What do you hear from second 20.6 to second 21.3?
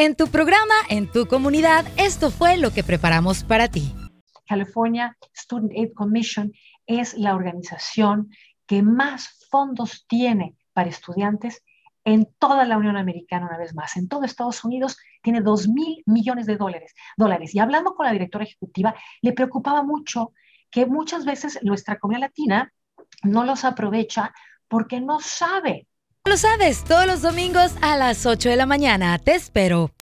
que muchas